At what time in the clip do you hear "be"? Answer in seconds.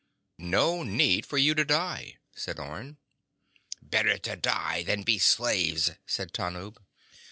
5.03-5.19